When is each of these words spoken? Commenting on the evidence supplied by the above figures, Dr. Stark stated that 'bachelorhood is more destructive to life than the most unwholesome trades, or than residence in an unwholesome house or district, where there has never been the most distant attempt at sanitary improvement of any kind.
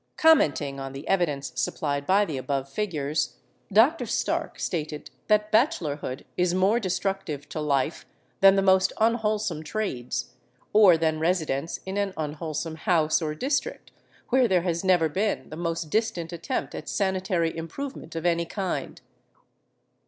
Commenting 0.17 0.79
on 0.79 0.93
the 0.93 1.07
evidence 1.07 1.51
supplied 1.53 2.07
by 2.07 2.25
the 2.25 2.35
above 2.35 2.67
figures, 2.67 3.35
Dr. 3.71 4.07
Stark 4.07 4.59
stated 4.59 5.11
that 5.27 5.51
'bachelorhood 5.51 6.25
is 6.35 6.55
more 6.55 6.79
destructive 6.79 7.47
to 7.49 7.61
life 7.61 8.07
than 8.39 8.55
the 8.55 8.63
most 8.63 8.91
unwholesome 8.99 9.61
trades, 9.61 10.31
or 10.73 10.97
than 10.97 11.19
residence 11.19 11.81
in 11.85 11.97
an 11.97 12.15
unwholesome 12.17 12.77
house 12.77 13.21
or 13.21 13.35
district, 13.35 13.91
where 14.29 14.47
there 14.47 14.63
has 14.63 14.83
never 14.83 15.07
been 15.07 15.49
the 15.51 15.55
most 15.55 15.91
distant 15.91 16.33
attempt 16.33 16.73
at 16.73 16.89
sanitary 16.89 17.55
improvement 17.55 18.15
of 18.15 18.25
any 18.25 18.45
kind. 18.45 19.01